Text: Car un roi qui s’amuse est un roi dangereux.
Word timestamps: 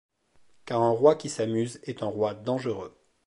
Car 0.65 0.81
un 0.81 0.89
roi 0.89 1.13
qui 1.15 1.29
s’amuse 1.29 1.79
est 1.83 2.01
un 2.01 2.07
roi 2.07 2.33
dangereux. 2.33 2.97